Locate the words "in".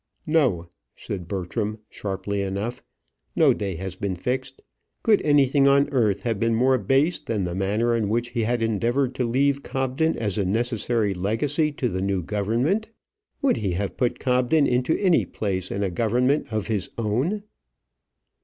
7.95-8.09, 15.69-15.83